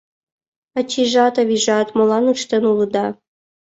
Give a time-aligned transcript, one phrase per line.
[0.79, 3.05] Ачийжат-авийжат, молан ыштен улыда?!»